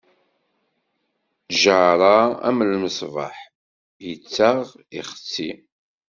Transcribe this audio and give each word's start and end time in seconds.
Ttjaṛa 1.45 2.17
am 2.47 2.57
lmesbeḥ, 2.71 3.35
ittaɣ, 4.11 4.59
ixetti. 4.99 5.51